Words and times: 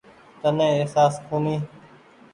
تني 0.41 0.65
اهساس 0.81 1.13
ڪونيٚ۔ 1.27 1.63